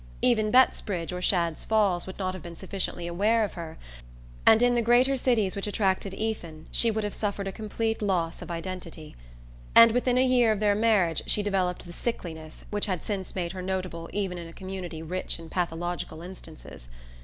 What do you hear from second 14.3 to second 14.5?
in